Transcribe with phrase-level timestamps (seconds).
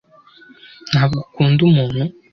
[0.91, 2.01] ntabwo ukunda umuntu